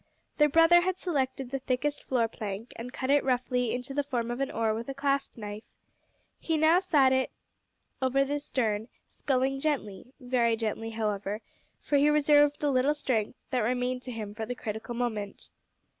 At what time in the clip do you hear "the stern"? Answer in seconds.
8.25-8.87